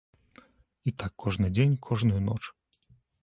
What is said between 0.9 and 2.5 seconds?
І так кожны дзень, кожную ноч.